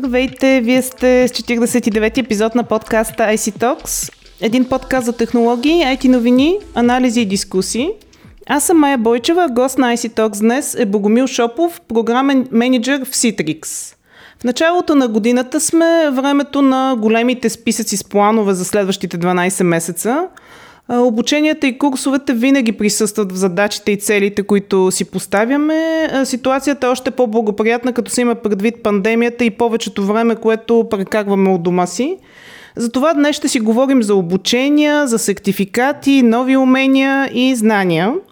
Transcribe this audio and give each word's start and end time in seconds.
Здравейте, 0.00 0.60
вие 0.60 0.82
сте 0.82 1.28
с 1.28 1.30
49 1.30 2.18
епизод 2.18 2.54
на 2.54 2.64
подкаста 2.64 3.22
IC 3.22 3.58
Talks. 3.58 4.12
Един 4.40 4.64
подкаст 4.64 5.06
за 5.06 5.12
технологии, 5.12 5.82
IT 5.82 6.08
новини, 6.08 6.58
анализи 6.74 7.20
и 7.20 7.26
дискусии. 7.26 7.88
Аз 8.46 8.64
съм 8.64 8.78
Майя 8.78 8.98
Бойчева, 8.98 9.48
гост 9.50 9.78
на 9.78 9.96
IC 9.96 10.16
Talks 10.16 10.40
днес 10.40 10.74
е 10.74 10.86
Богомил 10.86 11.26
Шопов, 11.26 11.80
програмен 11.88 12.48
менеджер 12.52 13.04
в 13.04 13.08
Citrix. 13.08 13.66
В 14.40 14.44
началото 14.44 14.94
на 14.94 15.08
годината 15.08 15.60
сме 15.60 16.10
времето 16.12 16.62
на 16.62 16.96
големите 16.98 17.48
списъци 17.48 17.96
с 17.96 18.04
планове 18.04 18.54
за 18.54 18.64
следващите 18.64 19.18
12 19.18 19.62
месеца– 19.62 20.28
Обученията 20.92 21.66
и 21.66 21.78
курсовете 21.78 22.32
винаги 22.32 22.72
присъстват 22.72 23.32
в 23.32 23.36
задачите 23.36 23.92
и 23.92 23.98
целите, 23.98 24.42
които 24.42 24.90
си 24.90 25.04
поставяме. 25.04 26.08
Ситуацията 26.24 26.86
е 26.86 26.90
още 26.90 27.10
по-благоприятна, 27.10 27.92
като 27.92 28.10
се 28.10 28.20
има 28.20 28.34
предвид 28.34 28.82
пандемията 28.82 29.44
и 29.44 29.50
повечето 29.50 30.06
време, 30.06 30.36
което 30.36 30.86
прекарваме 30.90 31.50
от 31.50 31.62
дома 31.62 31.86
си. 31.86 32.16
Затова 32.76 33.14
днес 33.14 33.36
ще 33.36 33.48
си 33.48 33.60
говорим 33.60 34.02
за 34.02 34.14
обучения, 34.14 35.06
за 35.06 35.18
сертификати, 35.18 36.22
нови 36.22 36.56
умения 36.56 37.30
и 37.34 37.54
знания– 37.54 38.14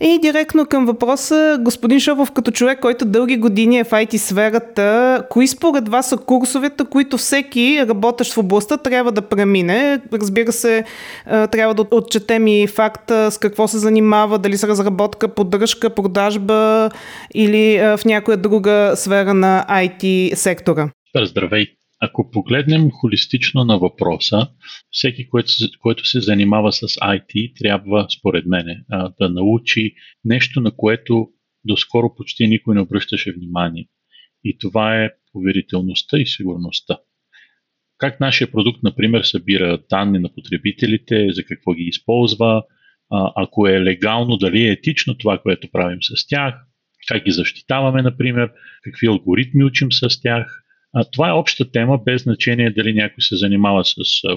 и 0.00 0.18
директно 0.22 0.66
към 0.66 0.86
въпроса, 0.86 1.58
господин 1.60 2.00
Шопов, 2.00 2.32
като 2.32 2.50
човек, 2.50 2.80
който 2.80 3.04
дълги 3.04 3.36
години 3.36 3.78
е 3.78 3.84
в 3.84 3.90
IT 3.90 4.16
сферата, 4.16 5.22
кои 5.30 5.46
според 5.46 5.88
вас 5.88 6.08
са 6.08 6.16
курсовете, 6.16 6.84
които 6.84 7.16
всеки 7.16 7.84
работещ 7.88 8.32
в 8.32 8.38
областта 8.38 8.76
трябва 8.76 9.12
да 9.12 9.22
премине? 9.22 10.00
Разбира 10.12 10.52
се, 10.52 10.84
трябва 11.26 11.74
да 11.74 11.86
отчетем 11.90 12.46
и 12.46 12.66
факта 12.66 13.30
с 13.30 13.38
какво 13.38 13.68
се 13.68 13.78
занимава, 13.78 14.38
дали 14.38 14.56
с 14.56 14.64
разработка, 14.64 15.28
поддръжка, 15.28 15.90
продажба 15.90 16.90
или 17.34 17.78
в 17.78 18.00
някоя 18.04 18.36
друга 18.36 18.92
сфера 18.96 19.34
на 19.34 19.66
IT 19.68 20.34
сектора. 20.34 20.90
Здравей! 21.24 21.77
Ако 22.00 22.30
погледнем 22.30 22.90
холистично 22.90 23.64
на 23.64 23.78
въпроса, 23.78 24.48
всеки, 24.90 25.28
който, 25.28 25.52
който 25.80 26.06
се 26.06 26.20
занимава 26.20 26.72
с 26.72 26.86
IT, 26.86 27.58
трябва, 27.58 28.06
според 28.18 28.46
мен, 28.46 28.84
да 29.20 29.28
научи 29.28 29.94
нещо, 30.24 30.60
на 30.60 30.70
което 30.76 31.28
доскоро 31.64 32.14
почти 32.14 32.46
никой 32.46 32.74
не 32.74 32.80
обръщаше 32.80 33.32
внимание. 33.32 33.88
И 34.44 34.58
това 34.58 35.04
е 35.04 35.10
поверителността 35.32 36.18
и 36.18 36.26
сигурността. 36.26 36.98
Как 37.98 38.20
нашия 38.20 38.50
продукт, 38.50 38.82
например, 38.82 39.22
събира 39.22 39.78
данни 39.90 40.18
на 40.18 40.34
потребителите, 40.34 41.28
за 41.30 41.44
какво 41.44 41.72
ги 41.72 41.82
използва, 41.82 42.62
ако 43.36 43.68
е 43.68 43.82
легално, 43.82 44.36
дали 44.36 44.62
е 44.62 44.70
етично 44.70 45.18
това, 45.18 45.38
което 45.38 45.70
правим 45.72 45.98
с 46.02 46.26
тях, 46.26 46.54
как 47.08 47.24
ги 47.24 47.30
защитаваме, 47.30 48.02
например, 48.02 48.50
какви 48.82 49.06
алгоритми 49.06 49.64
учим 49.64 49.92
с 49.92 50.20
тях– 50.20 50.64
това 51.12 51.28
е 51.28 51.32
обща 51.32 51.70
тема, 51.70 51.98
без 52.04 52.22
значение 52.22 52.70
дали 52.70 52.94
някой 52.94 53.22
се 53.22 53.36
занимава 53.36 53.84
с 53.84 53.94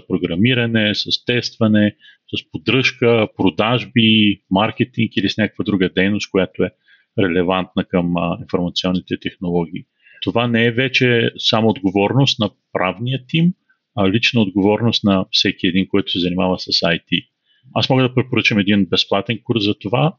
програмиране, 0.08 0.96
с 0.96 1.26
тестване, 1.26 1.96
с 2.36 2.52
поддръжка, 2.52 3.28
продажби, 3.38 4.42
маркетинг 4.52 5.18
или 5.18 5.30
с 5.30 5.38
някаква 5.38 5.64
друга 5.64 5.90
дейност, 5.96 6.32
която 6.32 6.64
е 6.64 6.72
релевантна 7.20 7.84
към 7.86 8.14
информационните 8.42 9.20
технологии. 9.20 9.86
Това 10.22 10.48
не 10.48 10.66
е 10.66 10.72
вече 10.72 11.32
само 11.38 11.70
отговорност 11.70 12.40
на 12.40 12.50
правния 12.74 13.20
тим, 13.28 13.54
а 13.96 14.10
лична 14.10 14.42
отговорност 14.42 15.04
на 15.04 15.26
всеки 15.32 15.68
един, 15.68 15.88
който 15.88 16.12
се 16.12 16.20
занимава 16.20 16.60
с 16.60 16.66
IT. 16.66 17.28
Аз 17.74 17.90
мога 17.90 18.04
да 18.04 18.16
препоръчам 18.16 18.60
един 18.60 18.86
безплатен 18.86 19.40
курс 19.44 19.64
за 19.64 19.80
това, 19.80 20.16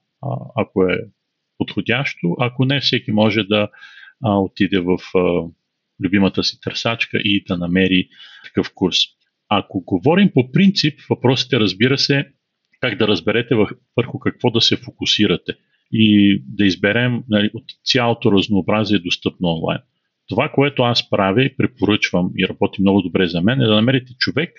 ако 0.57 0.85
е 0.85 0.99
подходящо. 1.59 2.37
Ако 2.39 2.65
не, 2.65 2.81
всеки 2.81 3.13
може 3.13 3.43
да 3.43 3.69
отиде 4.25 4.79
в 4.79 4.97
любимата 6.05 6.45
си 6.45 6.61
търсачка 6.61 7.19
и 7.19 7.45
да 7.49 7.57
намери 7.57 8.09
такъв 8.45 8.71
курс. 8.75 8.97
Ако 9.49 9.85
говорим 9.85 10.31
по 10.35 10.53
принцип, 10.53 11.01
въпросите 11.11 11.61
разбира 11.61 11.99
се 11.99 12.27
как 12.81 12.99
да 12.99 13.09
разберете 13.09 13.55
върху 13.97 14.19
какво 14.19 14.51
да 14.51 14.61
се 14.61 14.77
фокусирате 14.77 15.53
и 15.93 16.39
да 16.47 16.67
изберем 16.67 17.23
нали, 17.29 17.51
от 17.55 17.65
цялото 17.85 18.33
разнообразие 18.33 18.99
достъпно 18.99 19.49
онлайн. 19.49 19.81
Това, 20.29 20.49
което 20.49 20.83
аз 20.83 21.11
правя 21.11 21.43
и 21.45 21.57
препоръчвам 21.57 22.31
и 22.39 22.49
работи 22.49 22.83
много 22.83 23.03
добре 23.03 23.27
за 23.27 23.41
мен, 23.41 23.61
е 23.61 23.67
да 23.67 23.75
намерите 23.75 24.13
човек, 24.19 24.51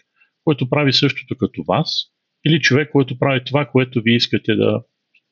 който 0.43 0.69
прави 0.69 0.93
същото 0.93 1.37
като 1.37 1.63
вас, 1.67 2.05
или 2.45 2.61
човек, 2.61 2.89
който 2.91 3.19
прави 3.19 3.43
това, 3.45 3.65
което 3.65 4.01
вие 4.01 4.15
искате 4.15 4.55
да, 4.55 4.83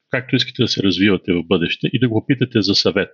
както 0.09 0.35
искате 0.35 0.61
да 0.63 0.67
се 0.67 0.83
развивате 0.83 1.33
в 1.33 1.43
бъдеще 1.43 1.89
и 1.93 1.99
да 1.99 2.09
го 2.09 2.25
питате 2.25 2.61
за 2.61 2.75
съвет. 2.75 3.09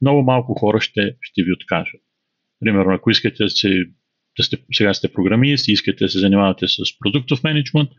Много 0.00 0.22
малко 0.22 0.54
хора 0.54 0.80
ще, 0.80 1.16
ще 1.20 1.42
ви 1.42 1.52
откажат. 1.52 2.00
Примерно, 2.60 2.94
ако 2.94 3.10
искате 3.10 3.44
да, 3.44 3.50
се, 3.50 3.84
да 4.38 4.42
сте, 4.42 4.56
сега 4.72 4.94
сте 4.94 5.12
програмист 5.12 5.68
и 5.68 5.72
искате 5.72 6.04
да 6.04 6.08
се 6.08 6.18
занимавате 6.18 6.68
с 6.68 6.76
продуктов 6.98 7.44
менеджмент, 7.44 7.90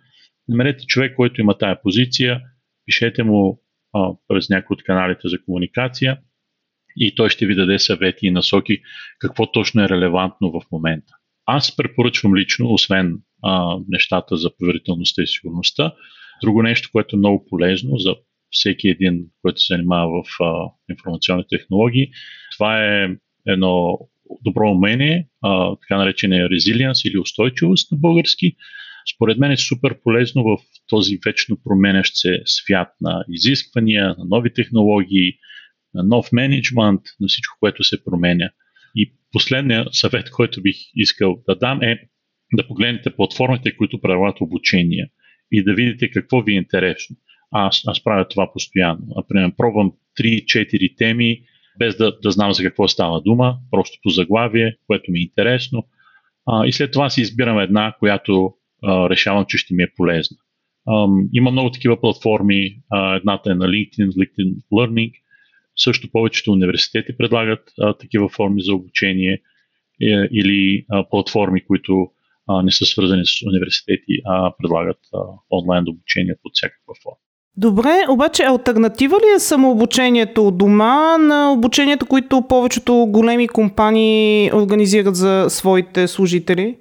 намерете 0.47 0.85
човек, 0.85 1.15
който 1.15 1.41
има 1.41 1.57
тая 1.57 1.81
позиция, 1.81 2.41
пишете 2.85 3.23
му 3.23 3.61
а, 3.93 4.09
през 4.27 4.49
някои 4.49 4.73
от 4.73 4.83
каналите 4.83 5.27
за 5.27 5.43
комуникация 5.45 6.19
и 6.97 7.15
той 7.15 7.29
ще 7.29 7.45
ви 7.45 7.55
даде 7.55 7.79
съвети 7.79 8.27
и 8.27 8.31
насоки 8.31 8.81
какво 9.19 9.51
точно 9.51 9.83
е 9.83 9.89
релевантно 9.89 10.51
в 10.51 10.61
момента. 10.71 11.13
Аз 11.45 11.75
препоръчвам 11.75 12.35
лично, 12.35 12.73
освен 12.73 13.17
а, 13.43 13.77
нещата 13.87 14.37
за 14.37 14.49
поверителността 14.57 15.23
и 15.23 15.27
сигурността, 15.27 15.93
друго 16.43 16.63
нещо, 16.63 16.89
което 16.91 17.15
е 17.15 17.19
много 17.19 17.45
полезно 17.49 17.97
за 17.97 18.15
всеки 18.51 18.87
един, 18.87 19.25
който 19.41 19.61
се 19.61 19.73
занимава 19.73 20.23
в 20.23 20.43
а, 20.43 20.71
информационни 20.89 21.43
технологии, 21.49 22.11
това 22.57 22.85
е 22.85 23.09
едно 23.47 23.99
добро 24.41 24.72
умение, 24.72 25.28
а, 25.41 25.75
така 25.75 25.97
наречения 25.97 26.50
резилиенс 26.50 27.06
или 27.06 27.17
устойчивост 27.17 27.91
на 27.91 27.97
български, 27.97 28.56
според 29.16 29.38
мен 29.38 29.51
е 29.51 29.57
супер 29.57 30.01
полезно 30.03 30.44
в 30.44 30.57
този 30.88 31.19
вечно 31.25 31.57
променящ 31.63 32.16
се 32.16 32.41
свят 32.45 32.88
на 33.01 33.23
изисквания, 33.29 34.16
на 34.18 34.25
нови 34.25 34.53
технологии, 34.53 35.34
на 35.94 36.03
нов 36.03 36.31
менеджмент, 36.31 37.01
на 37.19 37.28
всичко, 37.28 37.57
което 37.59 37.84
се 37.84 38.03
променя. 38.03 38.50
И 38.95 39.13
последният 39.31 39.88
съвет, 39.91 40.29
който 40.29 40.62
бих 40.62 40.75
искал 40.95 41.44
да 41.47 41.56
дам 41.56 41.81
е 41.81 42.00
да 42.53 42.68
погледнете 42.68 43.16
платформите, 43.16 43.78
които 43.78 44.01
правят 44.01 44.41
обучение 44.41 45.09
и 45.51 45.63
да 45.63 45.73
видите 45.73 46.12
какво 46.12 46.41
ви 46.41 46.53
е 46.53 46.57
интересно. 46.57 47.16
Аз, 47.51 47.84
аз 47.88 48.03
правя 48.03 48.28
това 48.28 48.53
постоянно. 48.53 49.06
Например, 49.16 49.51
пробвам 49.57 49.91
3-4 50.19 50.97
теми, 50.97 51.41
без 51.79 51.97
да, 51.97 52.19
да 52.19 52.31
знам 52.31 52.53
за 52.53 52.63
какво 52.63 52.88
става 52.88 53.22
дума, 53.22 53.57
просто 53.72 53.97
по 54.03 54.09
заглавие, 54.09 54.75
което 54.88 55.12
ми 55.12 55.19
е 55.19 55.23
интересно. 55.23 55.88
А, 56.45 56.66
и 56.66 56.72
след 56.72 56.91
това 56.91 57.09
си 57.09 57.22
избирам 57.22 57.59
една, 57.59 57.95
която 58.00 58.53
а, 58.84 59.09
решавам, 59.09 59.45
че 59.47 59.57
ще 59.57 59.73
ми 59.73 59.84
е 59.84 59.94
полезна. 59.95 60.38
А, 60.88 61.07
има 61.34 61.51
много 61.51 61.72
такива 61.72 62.01
платформи. 62.01 62.81
А, 62.89 63.16
едната 63.16 63.51
е 63.51 63.56
на 63.56 63.66
LinkedIn, 63.66 64.09
LinkedIn 64.09 64.56
Learning. 64.73 65.12
Също 65.78 66.12
повечето 66.12 66.51
университети 66.51 67.18
предлагат 67.18 67.72
а, 67.79 67.94
такива 67.94 68.29
форми 68.29 68.62
за 68.62 68.73
обучение 68.73 69.41
е, 70.01 70.07
или 70.31 70.85
а, 70.89 71.09
платформи, 71.09 71.66
които 71.66 72.12
а, 72.47 72.62
не 72.63 72.72
са 72.72 72.85
свързани 72.85 73.25
с 73.25 73.47
университети, 73.47 74.22
а 74.25 74.53
предлагат 74.57 75.00
а, 75.13 75.19
онлайн 75.51 75.85
обучение 75.88 76.35
под 76.44 76.51
всякаква 76.53 76.94
форма. 77.03 77.28
Добре, 77.61 78.05
обаче 78.09 78.43
альтернатива 78.43 79.15
ли 79.15 79.35
е 79.35 79.39
самообучението 79.39 80.47
от 80.47 80.57
дома 80.57 81.17
на 81.17 81.53
обучението, 81.53 82.05
които 82.05 82.47
повечето 82.49 83.07
големи 83.09 83.47
компании 83.47 84.51
организират 84.53 85.15
за 85.15 85.45
своите 85.49 86.07
служители? 86.07 86.77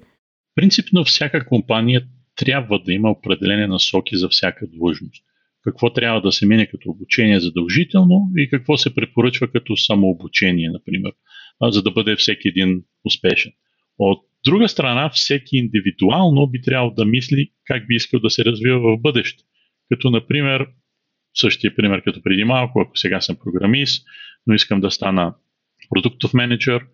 Принципно 0.55 1.03
всяка 1.03 1.45
компания 1.45 2.01
трябва 2.35 2.79
да 2.85 2.93
има 2.93 3.11
определени 3.11 3.67
насоки 3.67 4.17
за 4.17 4.29
всяка 4.29 4.67
длъжност. 4.67 5.23
Какво 5.63 5.93
трябва 5.93 6.21
да 6.21 6.31
се 6.31 6.45
мине 6.45 6.67
като 6.67 6.89
обучение 6.89 7.39
задължително 7.39 8.31
и 8.37 8.49
какво 8.49 8.77
се 8.77 8.95
препоръчва 8.95 9.47
като 9.47 9.77
самообучение, 9.77 10.69
например, 10.69 11.11
за 11.61 11.83
да 11.83 11.91
бъде 11.91 12.15
всеки 12.15 12.47
един 12.47 12.83
успешен. 13.05 13.51
От 13.97 14.19
друга 14.45 14.69
страна, 14.69 15.09
всеки 15.09 15.57
индивидуално 15.57 16.47
би 16.47 16.61
трябвало 16.61 16.91
да 16.91 17.05
мисли 17.05 17.51
как 17.65 17.87
би 17.87 17.95
искал 17.95 18.19
да 18.19 18.29
се 18.29 18.45
развива 18.45 18.79
в 18.79 19.01
бъдеще 19.01 19.43
като 19.91 20.09
например, 20.09 20.67
същия 21.33 21.75
пример 21.75 22.03
като 22.03 22.21
преди 22.21 22.43
малко, 22.43 22.81
ако 22.81 22.97
сега 22.97 23.21
съм 23.21 23.35
програмист, 23.43 24.07
но 24.47 24.53
искам 24.53 24.81
да 24.81 24.91
стана 24.91 25.33
продуктов 25.89 26.33
менеджер, 26.33 26.85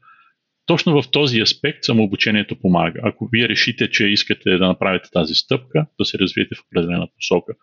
точно 0.65 1.01
в 1.01 1.11
този 1.11 1.41
аспект 1.41 1.83
самообучението 1.83 2.59
помага. 2.59 2.99
Ако 3.03 3.29
вие 3.31 3.49
решите, 3.49 3.89
че 3.89 4.07
искате 4.07 4.57
да 4.57 4.67
направите 4.67 5.09
тази 5.13 5.33
стъпка, 5.33 5.85
да 5.99 6.05
се 6.05 6.17
развиете 6.19 6.55
в 6.55 6.63
определена 6.67 7.07
посока. 7.15 7.53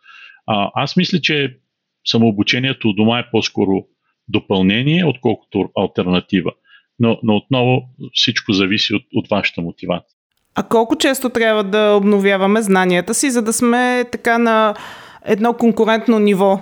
А, 0.47 0.71
аз 0.75 0.97
мисля, 0.97 1.21
че 1.21 1.57
самообучението 2.05 2.89
у 2.89 2.93
дома 2.93 3.19
е 3.19 3.31
по-скоро 3.31 3.87
допълнение, 4.29 5.05
отколкото 5.05 5.71
альтернатива. 5.79 6.53
Но, 6.99 7.19
но 7.23 7.37
отново 7.37 7.83
всичко 8.13 8.53
зависи 8.53 8.95
от, 8.95 9.03
от 9.15 9.29
вашата 9.29 9.61
мотивация. 9.61 10.17
А 10.55 10.63
колко 10.63 10.97
често 10.97 11.31
трябва 11.31 11.65
да 11.65 11.93
обновяваме 11.93 12.63
знанията 12.63 13.15
си, 13.15 13.31
за 13.31 13.43
да 13.43 13.53
сме 13.53 14.05
така 14.13 14.39
на 14.39 14.75
едно 15.25 15.55
конкурентно 15.55 16.19
ниво? 16.19 16.61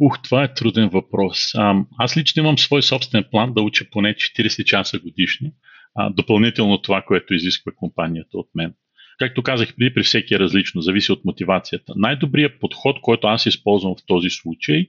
Ух, 0.00 0.22
това 0.22 0.44
е 0.44 0.54
труден 0.54 0.88
въпрос. 0.88 1.38
Аз 1.98 2.16
лично 2.16 2.42
имам 2.42 2.58
свой 2.58 2.82
собствен 2.82 3.24
план 3.30 3.54
да 3.54 3.62
уча 3.62 3.84
поне 3.90 4.14
40 4.14 4.64
часа 4.64 4.98
годишно. 4.98 5.50
допълнително 6.10 6.82
това, 6.82 7.02
което 7.02 7.34
изисква 7.34 7.72
компанията 7.76 8.38
от 8.38 8.48
мен. 8.54 8.74
Както 9.18 9.42
казах 9.42 9.76
преди, 9.76 9.94
при 9.94 10.02
всеки 10.02 10.34
е 10.34 10.38
различно, 10.38 10.80
зависи 10.80 11.12
от 11.12 11.24
мотивацията. 11.24 11.92
Най-добрият 11.96 12.60
подход, 12.60 13.00
който 13.02 13.26
аз 13.26 13.46
използвам 13.46 13.94
в 13.96 14.06
този 14.06 14.30
случай, 14.30 14.86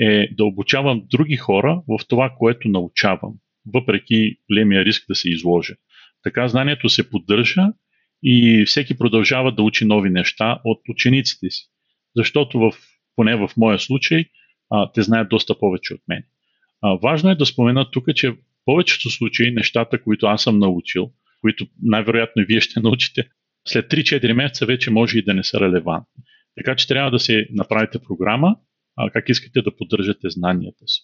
е 0.00 0.34
да 0.34 0.44
обучавам 0.44 1.02
други 1.10 1.36
хора 1.36 1.82
в 1.88 1.98
това, 2.08 2.34
което 2.38 2.68
научавам, 2.68 3.34
въпреки 3.74 4.36
големия 4.50 4.84
риск 4.84 5.04
да 5.08 5.14
се 5.14 5.30
изложа. 5.30 5.74
Така 6.22 6.48
знанието 6.48 6.88
се 6.88 7.10
поддържа 7.10 7.66
и 8.22 8.64
всеки 8.66 8.98
продължава 8.98 9.54
да 9.54 9.62
учи 9.62 9.84
нови 9.84 10.10
неща 10.10 10.58
от 10.64 10.80
учениците 10.88 11.50
си. 11.50 11.69
Защото 12.16 12.58
в, 12.58 12.72
поне 13.16 13.36
в 13.36 13.50
моя 13.56 13.78
случай 13.78 14.24
а, 14.70 14.92
те 14.92 15.02
знаят 15.02 15.28
доста 15.28 15.58
повече 15.58 15.94
от 15.94 16.00
мен. 16.08 16.22
А, 16.82 16.94
важно 16.94 17.30
е 17.30 17.34
да 17.34 17.46
спомена 17.46 17.90
тук, 17.90 18.04
че 18.14 18.30
в 18.30 18.36
повечето 18.64 19.10
случаи 19.10 19.50
нещата, 19.50 20.02
които 20.02 20.26
аз 20.26 20.42
съм 20.42 20.58
научил, 20.58 21.12
които 21.40 21.66
най-вероятно 21.82 22.42
и 22.42 22.44
вие 22.44 22.60
ще 22.60 22.80
научите, 22.84 23.28
след 23.68 23.90
3-4 23.90 24.32
месеца 24.32 24.66
вече 24.66 24.90
може 24.90 25.18
и 25.18 25.24
да 25.24 25.34
не 25.34 25.44
са 25.44 25.60
релевантни. 25.60 26.24
Така 26.56 26.76
че 26.76 26.88
трябва 26.88 27.10
да 27.10 27.18
се 27.18 27.46
направите 27.50 27.98
програма, 27.98 28.56
а, 28.96 29.10
как 29.10 29.28
искате 29.28 29.62
да 29.62 29.76
поддържате 29.76 30.30
знанията 30.30 30.84
си. 30.86 31.02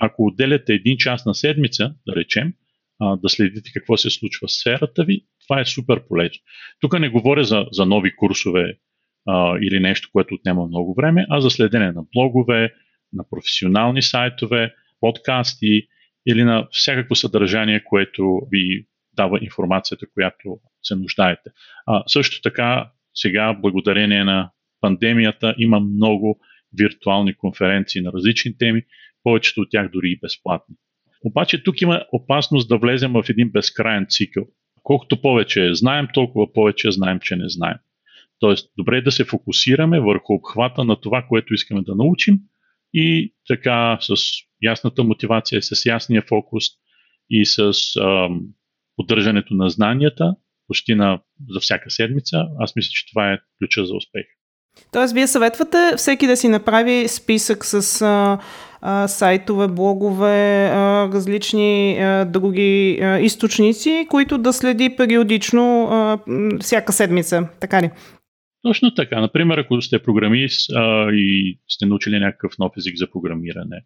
Ако 0.00 0.26
отделяте 0.26 0.74
един 0.74 0.96
час 0.96 1.26
на 1.26 1.34
седмица, 1.34 1.94
да 2.06 2.16
речем, 2.16 2.52
а, 3.00 3.16
да 3.16 3.28
следите 3.28 3.70
какво 3.74 3.96
се 3.96 4.10
случва 4.10 4.46
в 4.46 4.52
сферата 4.52 5.04
ви, 5.04 5.26
това 5.46 5.60
е 5.60 5.66
супер 5.66 6.06
полезно. 6.08 6.38
Тук 6.80 7.00
не 7.00 7.08
говоря 7.08 7.44
за, 7.44 7.66
за 7.72 7.86
нови 7.86 8.16
курсове 8.16 8.78
или 9.62 9.80
нещо, 9.80 10.08
което 10.12 10.34
отнема 10.34 10.66
много 10.66 10.94
време, 10.94 11.26
а 11.30 11.40
за 11.40 11.50
следене 11.50 11.92
на 11.92 12.04
блогове, 12.14 12.74
на 13.12 13.24
професионални 13.30 14.02
сайтове, 14.02 14.74
подкасти 15.00 15.86
или 16.28 16.44
на 16.44 16.68
всякакво 16.70 17.14
съдържание, 17.14 17.84
което 17.84 18.40
ви 18.50 18.86
дава 19.16 19.38
информацията, 19.42 20.06
която 20.14 20.58
се 20.82 20.94
нуждаете. 20.94 21.50
А, 21.86 22.02
също 22.06 22.40
така, 22.40 22.90
сега, 23.14 23.54
благодарение 23.54 24.24
на 24.24 24.50
пандемията, 24.80 25.54
има 25.58 25.80
много 25.80 26.40
виртуални 26.78 27.34
конференции 27.34 28.02
на 28.02 28.12
различни 28.12 28.58
теми, 28.58 28.82
повечето 29.22 29.60
от 29.60 29.70
тях 29.70 29.90
дори 29.90 30.10
и 30.10 30.18
безплатни. 30.18 30.74
Обаче 31.24 31.62
тук 31.62 31.80
има 31.80 32.04
опасност 32.12 32.68
да 32.68 32.78
влезем 32.78 33.12
в 33.12 33.24
един 33.28 33.50
безкрайен 33.50 34.06
цикъл. 34.08 34.44
Колкото 34.82 35.20
повече 35.22 35.74
знаем, 35.74 36.08
толкова 36.14 36.52
повече 36.52 36.90
знаем, 36.90 37.20
че 37.20 37.36
не 37.36 37.48
знаем. 37.48 37.76
Тоест, 38.38 38.70
добре 38.78 38.96
е 38.96 39.02
да 39.02 39.12
се 39.12 39.24
фокусираме 39.24 40.00
върху 40.00 40.34
обхвата 40.34 40.84
на 40.84 41.00
това, 41.00 41.26
което 41.28 41.54
искаме 41.54 41.82
да 41.82 41.94
научим 41.94 42.38
и 42.94 43.34
така 43.48 43.98
с 44.00 44.14
ясната 44.62 45.04
мотивация, 45.04 45.62
с 45.62 45.86
ясния 45.86 46.22
фокус 46.28 46.64
и 47.30 47.46
с 47.46 47.72
ам, 47.96 48.40
поддържането 48.96 49.54
на 49.54 49.70
знанията 49.70 50.34
почти 50.68 50.94
на, 50.94 51.20
за 51.48 51.60
всяка 51.60 51.90
седмица, 51.90 52.44
аз 52.58 52.76
мисля, 52.76 52.90
че 52.92 53.06
това 53.10 53.32
е 53.32 53.38
ключа 53.58 53.86
за 53.86 53.94
успех. 53.94 54.26
Тоест, 54.92 55.14
вие 55.14 55.26
съветвате 55.26 55.92
всеки 55.96 56.26
да 56.26 56.36
си 56.36 56.48
направи 56.48 57.08
списък 57.08 57.64
с 57.64 58.02
а, 58.02 58.38
а, 58.80 59.08
сайтове, 59.08 59.68
блогове, 59.68 60.70
а, 60.72 61.08
различни 61.12 61.98
а, 61.98 62.24
други 62.24 62.98
а, 63.02 63.18
източници, 63.18 64.06
които 64.10 64.38
да 64.38 64.52
следи 64.52 64.96
периодично 64.96 65.88
а, 65.90 66.18
всяка 66.60 66.92
седмица. 66.92 67.48
Така 67.60 67.82
ли? 67.82 67.90
Точно 68.66 68.94
така. 68.94 69.20
Например, 69.20 69.58
ако 69.58 69.82
сте 69.82 70.02
програмист 70.02 70.72
а, 70.74 71.10
и 71.12 71.58
сте 71.68 71.86
научили 71.86 72.18
някакъв 72.18 72.58
нов 72.58 72.72
език 72.78 72.96
за 72.96 73.10
програмиране, 73.10 73.84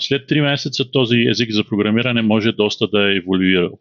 след 0.00 0.30
3 0.30 0.40
месеца 0.40 0.90
този 0.90 1.16
език 1.16 1.50
за 1.50 1.64
програмиране 1.64 2.22
може 2.22 2.52
доста 2.52 2.88
да 2.88 3.12
е 3.12 3.16
еволюирал. 3.16 3.78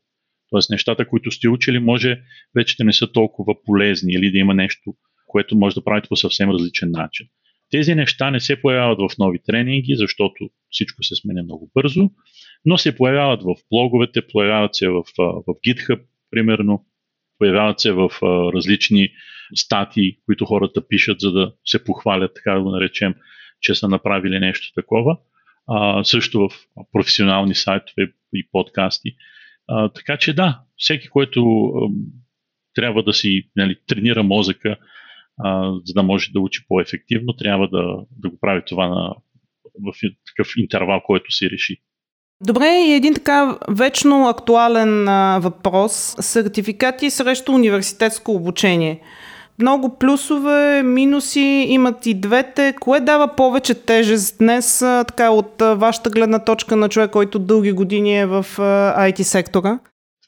Тоест 0.50 0.70
нещата, 0.70 1.08
които 1.08 1.32
сте 1.32 1.50
учили, 1.50 1.80
може 1.80 2.22
вече 2.56 2.76
да 2.78 2.84
не 2.84 2.94
са 2.94 3.12
толкова 3.12 3.56
полезни 3.66 4.14
или 4.14 4.32
да 4.32 4.38
има 4.38 4.54
нещо, 4.54 4.94
което 5.28 5.58
може 5.58 5.76
да 5.76 5.84
правите 5.84 6.10
по 6.10 6.16
съвсем 6.16 6.50
различен 6.50 6.92
начин. 6.92 7.28
Тези 7.72 7.96
неща 7.96 8.32
не 8.32 8.40
се 8.40 8.62
появяват 8.62 9.00
в 9.00 9.18
нови 9.18 9.40
тренинги, 9.46 9.96
защото 9.96 10.50
всичко 10.70 11.04
се 11.04 11.16
сменя 11.16 11.44
много 11.44 11.72
бързо, 11.76 12.10
но 12.66 12.78
се 12.78 12.96
появяват 12.96 13.42
в 13.44 13.56
блоговете, 13.72 14.28
появяват 14.28 14.76
се 14.76 14.90
в, 14.90 15.04
в 15.18 15.44
GitHub, 15.68 16.02
примерно, 16.32 16.86
появяват 17.44 17.80
се 17.80 17.92
в 17.92 18.10
различни 18.54 19.10
статии, 19.56 20.18
които 20.26 20.46
хората 20.46 20.88
пишат, 20.88 21.20
за 21.20 21.32
да 21.32 21.54
се 21.66 21.84
похвалят, 21.84 22.32
така 22.36 22.54
да 22.54 22.62
го 22.62 22.72
наречем, 22.72 23.16
че 23.62 23.76
са 23.76 23.88
направили 23.88 24.40
нещо 24.40 24.74
такова. 24.76 25.18
А, 25.68 26.04
също 26.04 26.40
в 26.40 26.50
професионални 26.92 27.56
сайтове 27.56 28.12
и 28.34 28.50
подкасти. 28.52 29.10
А, 29.68 29.90
така 29.90 30.18
че 30.18 30.34
да, 30.34 30.62
всеки, 30.78 31.08
който 31.10 31.66
а, 31.66 31.90
трябва 32.74 33.04
да 33.04 33.14
си 33.14 33.50
нали, 33.56 33.76
тренира 33.88 34.24
мозъка, 34.24 34.78
а, 35.38 35.74
за 35.86 35.94
да 35.94 36.04
може 36.04 36.32
да 36.32 36.40
учи 36.40 36.66
по-ефективно, 36.68 37.34
трябва 37.34 37.68
да, 37.68 38.06
да 38.12 38.30
го 38.30 38.40
прави 38.40 38.62
това 38.68 38.88
на, 38.88 39.16
в 39.80 39.94
такъв 40.28 40.54
интервал, 40.58 41.02
който 41.06 41.32
си 41.32 41.50
реши. 41.50 41.78
Добре, 42.46 42.66
и 42.88 42.94
един 42.94 43.14
така 43.14 43.58
вечно 43.70 44.28
актуален 44.28 45.08
а, 45.08 45.40
въпрос. 45.40 46.16
Сертификати 46.20 47.10
срещу 47.10 47.52
университетско 47.52 48.32
обучение. 48.32 49.00
Много 49.60 49.98
плюсове, 50.00 50.84
минуси 50.84 51.66
имат 51.70 52.06
и 52.06 52.14
двете. 52.14 52.74
Кое 52.80 53.00
дава 53.00 53.36
повече 53.36 53.74
тежест 53.74 54.38
днес, 54.40 54.82
а, 54.82 55.04
така 55.04 55.30
от 55.30 55.62
а, 55.62 55.76
вашата 55.76 56.10
гледна 56.10 56.40
точка 56.40 56.76
на 56.76 56.90
човек, 56.90 57.12
който 57.12 57.40
дълги 57.40 57.72
години 57.72 58.20
е 58.20 58.26
в 58.26 58.46
а, 58.58 59.10
IT 59.12 59.22
сектора? 59.22 59.80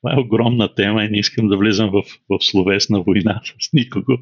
Това 0.02 0.14
е 0.18 0.20
огромна 0.20 0.76
тема 0.76 1.04
и 1.04 1.10
не 1.10 1.18
искам 1.18 1.48
да 1.48 1.58
влизам 1.58 1.90
в, 1.90 2.04
в 2.30 2.46
словесна 2.46 3.02
война 3.02 3.42
с 3.62 3.74
никого. 3.74 4.18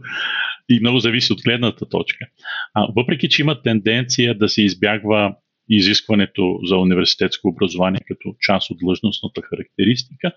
И 0.69 0.79
много 0.79 0.99
зависи 0.99 1.33
от 1.33 1.39
гледната 1.45 1.89
точка. 1.89 2.25
А, 2.73 2.87
въпреки, 2.95 3.29
че 3.29 3.41
има 3.41 3.61
тенденция 3.61 4.37
да 4.37 4.49
се 4.49 4.61
избягва 4.61 5.35
изискването 5.69 6.59
за 6.63 6.77
университетско 6.77 7.47
образование 7.47 7.99
като 8.07 8.35
част 8.39 8.71
от 8.71 8.77
длъжностната 8.77 9.41
характеристика, 9.41 10.31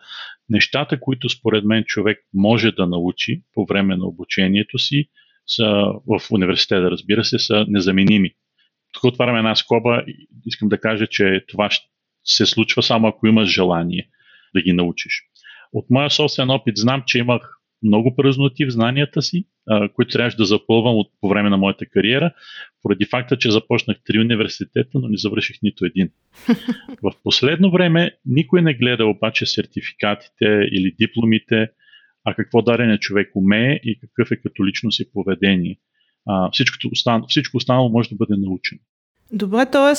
нещата, 0.49 1.01
които 1.01 1.29
според 1.29 1.65
мен 1.65 1.85
човек 1.85 2.19
може 2.35 2.73
да 2.73 2.87
научи 2.87 3.43
по 3.55 3.67
време 3.67 3.97
на 3.97 4.07
обучението 4.07 4.79
си, 4.79 5.09
са, 5.47 5.65
в 6.07 6.21
университета, 6.31 6.91
разбира 6.91 7.25
се, 7.25 7.39
са 7.39 7.65
незаменими. 7.69 8.31
Тук 8.93 9.05
отваряме 9.05 9.39
една 9.39 9.55
скоба 9.55 10.05
искам 10.47 10.69
да 10.69 10.81
кажа, 10.81 11.07
че 11.07 11.45
това 11.49 11.69
се 12.25 12.47
случва 12.47 12.83
само 12.83 13.09
ако 13.09 13.27
имаш 13.27 13.49
желание 13.49 14.09
да 14.55 14.63
ги 14.63 14.73
научиш. 14.73 15.23
От 15.73 15.87
моя 15.91 16.11
собствен 16.11 16.51
опит 16.51 16.77
знам, 16.77 17.03
че 17.07 17.19
имах 17.19 17.56
много 17.87 18.17
празноти 18.17 18.67
в 18.67 18.71
знанията 18.71 19.23
си, 19.23 19.45
а, 19.69 19.89
които 19.89 20.13
трябваше 20.13 20.37
да 20.37 20.45
запълвам 20.45 20.97
от, 20.97 21.09
по 21.21 21.29
време 21.29 21.51
на 21.51 21.57
моята 21.57 21.87
кариера, 21.87 22.33
поради 22.83 23.05
факта, 23.05 23.39
че 23.39 23.51
започнах 23.51 23.97
три 24.05 24.19
университета, 24.19 24.91
но 24.95 25.09
не 25.09 25.17
завърших 25.17 25.57
нито 25.63 25.85
един. 25.85 26.09
В 27.03 27.13
последно 27.25 27.71
време 27.71 28.11
никой 28.27 28.63
не 28.63 28.75
гледа 28.75 29.07
обаче 29.07 29.47
сертификатите 29.47 30.69
или 30.73 30.95
дипломите, 31.01 31.69
а 32.25 32.35
какво 32.35 32.63
дарене 32.63 32.99
човек 32.99 33.31
умее 33.35 33.81
и 33.85 33.99
какъв 34.01 34.31
е 34.31 34.37
като 34.37 34.67
личност 34.67 35.01
и 35.01 35.11
поведение. 35.13 35.79
А, 36.27 36.51
всичко, 36.51 36.77
останало, 36.93 37.27
всичко 37.29 37.57
останало 37.57 37.89
може 37.89 38.09
да 38.09 38.17
бъде 38.17 38.35
научено. 38.37 38.81
Добре, 39.33 39.67
т.е. 39.67 39.95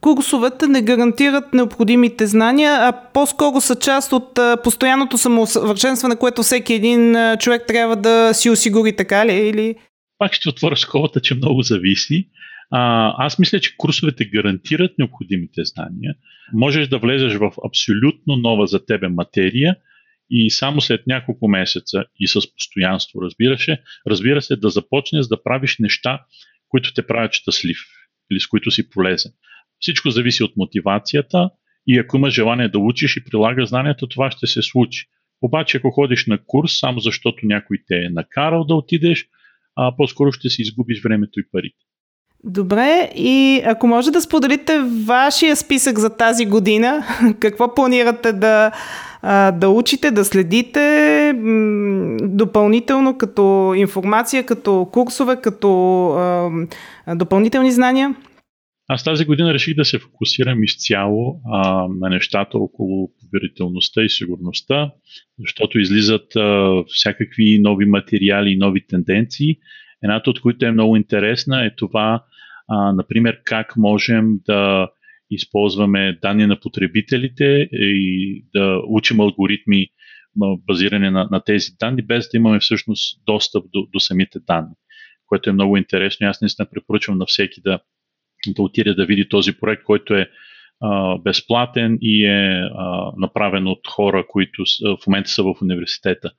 курсовете 0.00 0.66
не 0.66 0.82
гарантират 0.82 1.54
необходимите 1.54 2.26
знания, 2.26 2.72
а 2.80 2.92
по-скоро 3.14 3.60
са 3.60 3.76
част 3.76 4.12
от 4.12 4.38
постоянното 4.64 5.18
самосъвършенстване, 5.18 6.16
което 6.16 6.42
всеки 6.42 6.74
един 6.74 7.16
човек 7.38 7.64
трябва 7.68 7.96
да 7.96 8.34
си 8.34 8.50
осигури, 8.50 8.96
така 8.96 9.26
ли? 9.26 9.32
Или... 9.32 9.74
Пак 10.18 10.32
ще 10.32 10.48
отворя 10.48 10.76
скобата, 10.76 11.20
че 11.20 11.34
много 11.34 11.62
зависи. 11.62 12.28
А, 12.70 13.14
аз 13.18 13.38
мисля, 13.38 13.60
че 13.60 13.76
курсовете 13.76 14.24
гарантират 14.24 14.98
необходимите 14.98 15.64
знания. 15.64 16.14
Можеш 16.52 16.88
да 16.88 16.98
влезеш 16.98 17.34
в 17.34 17.52
абсолютно 17.66 18.36
нова 18.36 18.66
за 18.66 18.86
тебе 18.86 19.08
материя 19.08 19.76
и 20.30 20.50
само 20.50 20.80
след 20.80 21.06
няколко 21.06 21.48
месеца 21.48 22.04
и 22.20 22.28
с 22.28 22.54
постоянство, 22.54 23.22
разбира 23.22 23.58
се, 23.58 23.78
разбира 24.10 24.42
се, 24.42 24.56
да 24.56 24.70
започнеш 24.70 25.26
да 25.26 25.42
правиш 25.42 25.76
неща, 25.78 26.20
които 26.68 26.94
те 26.94 27.06
правят 27.06 27.32
щастлив 27.32 27.78
или 28.32 28.40
с 28.40 28.46
които 28.46 28.70
си 28.70 28.90
полезен. 28.90 29.32
Всичко 29.80 30.10
зависи 30.10 30.42
от 30.42 30.52
мотивацията 30.56 31.50
и 31.86 31.98
ако 31.98 32.16
имаш 32.16 32.34
желание 32.34 32.68
да 32.68 32.78
учиш 32.78 33.16
и 33.16 33.24
прилагаш 33.24 33.68
знанията, 33.68 34.06
това 34.08 34.30
ще 34.30 34.46
се 34.46 34.62
случи. 34.62 35.06
Обаче, 35.42 35.76
ако 35.76 35.90
ходиш 35.90 36.26
на 36.26 36.38
курс, 36.46 36.78
само 36.78 37.00
защото 37.00 37.46
някой 37.46 37.78
те 37.88 37.96
е 37.96 38.10
накарал 38.10 38.64
да 38.64 38.74
отидеш, 38.74 39.26
а 39.76 39.96
по-скоро 39.96 40.32
ще 40.32 40.50
си 40.50 40.62
изгубиш 40.62 41.02
времето 41.02 41.40
и 41.40 41.50
парите. 41.52 41.78
Добре, 42.44 43.10
и 43.16 43.62
ако 43.64 43.86
може 43.86 44.10
да 44.10 44.20
споделите 44.20 44.80
вашия 45.06 45.56
списък 45.56 45.98
за 45.98 46.16
тази 46.16 46.46
година, 46.46 47.04
какво 47.40 47.74
планирате 47.74 48.32
да, 48.32 48.72
да 49.52 49.68
учите, 49.68 50.10
да 50.10 50.24
следите 50.24 51.34
допълнително 52.22 53.18
като 53.18 53.74
информация, 53.76 54.46
като 54.46 54.88
курсове, 54.92 55.36
като 55.36 55.68
допълнителни 57.14 57.72
знания? 57.72 58.14
Аз 58.90 59.04
тази 59.04 59.24
година 59.24 59.54
реших 59.54 59.74
да 59.74 59.84
се 59.84 59.98
фокусирам 59.98 60.64
изцяло 60.64 61.40
а, 61.52 61.88
на 61.88 62.08
нещата 62.08 62.58
около 62.58 63.10
поверителността 63.20 64.02
и 64.02 64.08
сигурността, 64.08 64.92
защото 65.38 65.78
излизат 65.78 66.36
а, 66.36 66.82
всякакви 66.86 67.58
нови 67.58 67.84
материали 67.84 68.50
и 68.50 68.56
нови 68.56 68.86
тенденции. 68.86 69.56
Едната 70.02 70.30
от 70.30 70.40
които 70.40 70.66
е 70.66 70.72
много 70.72 70.96
интересна 70.96 71.66
е 71.66 71.74
това, 71.76 72.24
а, 72.68 72.92
например, 72.92 73.40
как 73.44 73.76
можем 73.76 74.38
да 74.46 74.88
използваме 75.30 76.18
данни 76.22 76.46
на 76.46 76.60
потребителите 76.60 77.68
и 77.72 78.44
да 78.54 78.82
учим 78.86 79.20
алгоритми 79.20 79.86
базиране 80.66 81.10
на, 81.10 81.28
на 81.30 81.44
тези 81.44 81.70
данни, 81.80 82.02
без 82.02 82.28
да 82.30 82.36
имаме 82.36 82.60
всъщност 82.60 83.20
достъп 83.26 83.64
до, 83.72 83.86
до 83.92 84.00
самите 84.00 84.38
данни, 84.46 84.74
което 85.26 85.50
е 85.50 85.52
много 85.52 85.76
интересно. 85.76 86.28
Аз 86.28 86.40
наистина 86.40 86.68
препоръчвам 86.70 87.18
на 87.18 87.26
всеки 87.26 87.60
да, 87.60 87.80
да 88.46 88.62
отиде 88.62 88.94
да 88.94 89.06
види 89.06 89.28
този 89.28 89.52
проект, 89.52 89.82
който 89.82 90.14
е 90.14 90.30
а, 90.80 91.18
безплатен 91.18 91.98
и 92.00 92.24
е 92.24 92.70
а, 92.74 93.12
направен 93.16 93.66
от 93.66 93.80
хора, 93.88 94.26
които 94.28 94.64
в 95.02 95.06
момента 95.06 95.30
са 95.30 95.42
в 95.42 95.54
университета. 95.62 96.30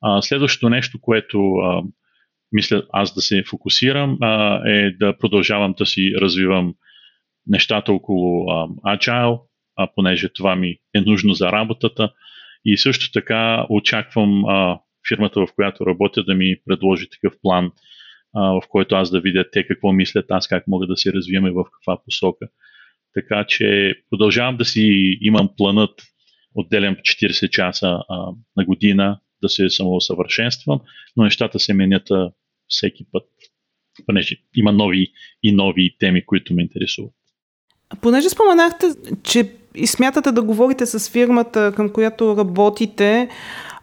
А, 0.00 0.22
следващото 0.22 0.68
нещо, 0.68 1.00
което 1.00 1.54
а, 1.54 1.82
мисля 2.52 2.82
аз 2.92 3.14
да 3.14 3.20
се 3.20 3.44
фокусирам, 3.46 4.18
а, 4.20 4.60
е 4.70 4.90
да 4.90 5.18
продължавам 5.18 5.74
да 5.78 5.86
си 5.86 6.14
развивам 6.20 6.74
нещата 7.46 7.92
около 7.92 8.50
а, 8.50 8.68
Agile, 8.96 9.40
а, 9.76 9.88
понеже 9.94 10.28
това 10.28 10.56
ми 10.56 10.76
е 10.94 11.00
нужно 11.00 11.34
за 11.34 11.52
работата. 11.52 12.12
И 12.64 12.78
също 12.78 13.12
така 13.12 13.66
очаквам 13.70 14.44
а, 14.44 14.78
фирмата, 15.08 15.40
в 15.40 15.54
която 15.54 15.86
работя, 15.86 16.24
да 16.24 16.34
ми 16.34 16.56
предложи 16.66 17.08
такъв 17.10 17.34
план, 17.42 17.64
а, 17.64 17.70
в 18.36 18.62
който 18.68 18.94
аз 18.94 19.10
да 19.10 19.20
видя 19.20 19.44
те 19.52 19.66
какво 19.66 19.92
мислят, 19.92 20.26
аз 20.28 20.48
как 20.48 20.66
мога 20.66 20.86
да 20.86 20.96
се 20.96 21.12
развиваме 21.12 21.50
в 21.50 21.64
каква 21.72 22.02
посока. 22.04 22.48
Така 23.14 23.44
че 23.48 23.94
продължавам 24.10 24.56
да 24.56 24.64
си 24.64 25.18
имам 25.20 25.48
планът, 25.56 26.02
отделям 26.54 26.96
40 26.96 27.50
часа 27.50 27.98
а, 28.08 28.32
на 28.56 28.64
година 28.64 29.20
да 29.42 29.48
се 29.48 29.70
самоусъвършенствам, 29.70 30.80
но 31.16 31.24
нещата 31.24 31.58
се 31.58 31.74
менят 31.74 32.08
всеки 32.68 33.06
път, 33.12 33.24
понеже 34.06 34.36
има 34.56 34.72
нови 34.72 35.12
и 35.42 35.52
нови 35.52 35.96
теми, 35.98 36.26
които 36.26 36.54
ме 36.54 36.62
интересуват. 36.62 37.12
Понеже 38.00 38.28
споменахте, 38.28 38.86
че 39.24 39.52
и 39.74 39.86
смятате 39.86 40.32
да 40.32 40.42
говорите 40.42 40.86
с 40.86 41.10
фирмата, 41.12 41.72
към 41.76 41.88
която 41.88 42.36
работите, 42.36 43.28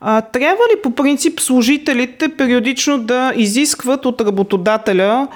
а, 0.06 0.22
трябва 0.22 0.64
ли 0.74 0.82
по 0.84 0.96
принцип 0.96 1.40
служителите 1.40 2.38
периодично 2.38 3.06
да 3.06 3.34
изискват 3.38 4.06
от 4.06 4.22
работодателя 4.22 5.28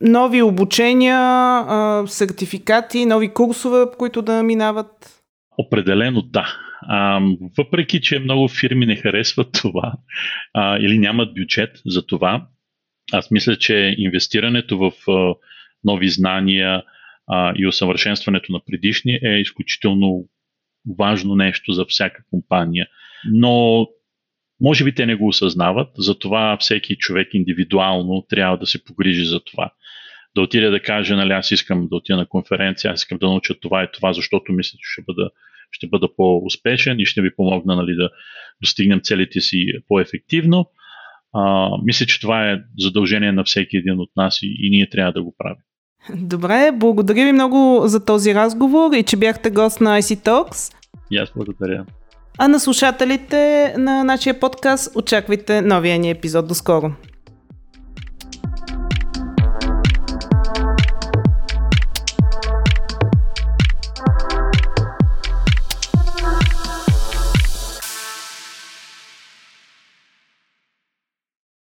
нови 0.00 0.42
обучения, 0.42 1.18
а, 1.18 2.04
сертификати, 2.06 3.06
нови 3.06 3.28
курсове, 3.28 3.84
които 3.98 4.22
да 4.22 4.42
минават? 4.42 5.22
Определено 5.58 6.22
да. 6.22 6.46
А, 6.82 7.20
въпреки, 7.58 8.00
че 8.00 8.18
много 8.18 8.48
фирми 8.48 8.86
не 8.86 8.96
харесват 8.96 9.48
това 9.52 9.92
а, 10.54 10.78
или 10.78 10.98
нямат 10.98 11.34
бюджет 11.34 11.70
за 11.86 12.06
това, 12.06 12.46
аз 13.12 13.30
мисля, 13.30 13.56
че 13.56 13.94
инвестирането 13.98 14.78
в 14.78 14.92
а, 15.10 15.34
нови 15.84 16.08
знания, 16.08 16.82
а, 17.26 17.52
и 17.56 17.66
усъвършенстването 17.66 18.52
на 18.52 18.60
предишни 18.66 19.18
е 19.22 19.40
изключително 19.40 20.24
важно 20.98 21.34
нещо 21.34 21.72
за 21.72 21.84
всяка 21.88 22.22
компания. 22.30 22.86
Но 23.32 23.86
може 24.60 24.84
би 24.84 24.94
те 24.94 25.06
не 25.06 25.14
го 25.14 25.28
осъзнават, 25.28 25.88
затова 25.98 26.56
всеки 26.60 26.96
човек 26.96 27.28
индивидуално 27.34 28.26
трябва 28.28 28.58
да 28.58 28.66
се 28.66 28.84
погрижи 28.84 29.24
за 29.24 29.40
това. 29.40 29.70
Да 30.34 30.42
отиде 30.42 30.70
да 30.70 30.82
каже, 30.82 31.14
нали, 31.14 31.32
аз 31.32 31.50
искам 31.50 31.88
да 31.88 31.96
отида 31.96 32.16
на 32.16 32.26
конференция, 32.26 32.92
аз 32.92 33.00
искам 33.00 33.18
да 33.18 33.26
науча 33.26 33.54
това 33.60 33.84
и 33.84 33.88
това, 33.92 34.12
защото 34.12 34.52
мисля, 34.52 34.76
че 34.76 34.92
ще 34.92 35.02
бъда, 35.06 35.30
ще 35.70 35.86
бъда 35.86 36.08
по-успешен 36.16 37.00
и 37.00 37.06
ще 37.06 37.22
ви 37.22 37.36
помогна 37.36 37.76
нали, 37.76 37.94
да 37.94 38.10
достигнем 38.62 39.00
целите 39.02 39.40
си 39.40 39.66
по-ефективно. 39.88 40.70
А, 41.32 41.70
мисля, 41.84 42.06
че 42.06 42.20
това 42.20 42.50
е 42.50 42.60
задължение 42.78 43.32
на 43.32 43.44
всеки 43.44 43.76
един 43.76 44.00
от 44.00 44.10
нас 44.16 44.42
и, 44.42 44.56
и 44.58 44.70
ние 44.70 44.88
трябва 44.88 45.12
да 45.12 45.22
го 45.22 45.34
правим. 45.38 45.62
Добре, 46.16 46.70
благодаря 46.74 47.24
ви 47.24 47.32
много 47.32 47.82
за 47.84 48.04
този 48.04 48.34
разговор 48.34 48.94
и 48.94 49.02
че 49.02 49.16
бяхте 49.16 49.50
гост 49.50 49.80
на 49.80 49.98
IC 49.98 50.26
Talks. 50.26 50.74
И 51.10 51.16
аз 51.16 51.32
благодаря. 51.36 51.86
А 52.40 52.48
на 52.48 52.60
слушателите 52.60 53.74
на 53.76 54.04
нашия 54.04 54.40
подкаст 54.40 54.96
очаквайте 54.96 55.60
новия 55.60 55.98
ни 55.98 56.08
епизод. 56.08 56.46
До 56.46 56.54
скоро! 56.54 56.94